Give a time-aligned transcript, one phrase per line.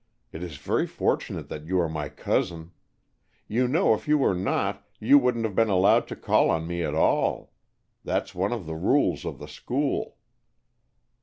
[0.31, 2.71] It is very fortunate that you are my cousin.
[3.47, 6.81] You know if you were not, you wouldn't have been allowed to call on me
[6.83, 7.51] at all.
[8.03, 10.17] That's one of the rules of the school."